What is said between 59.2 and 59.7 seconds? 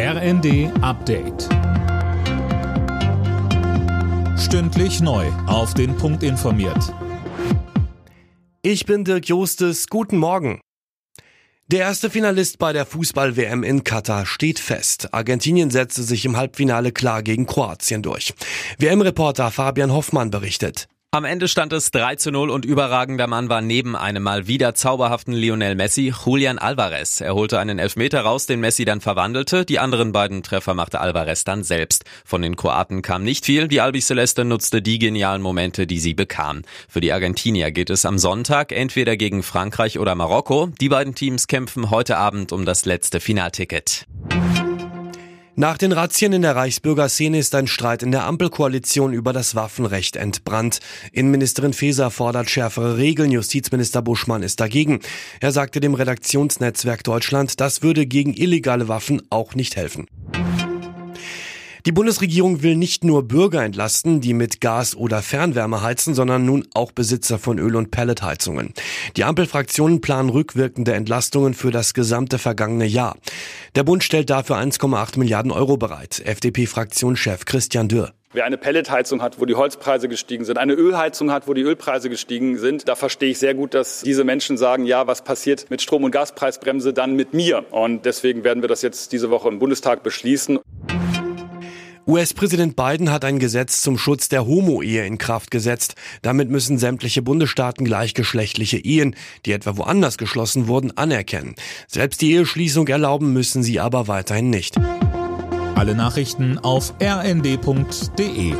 auch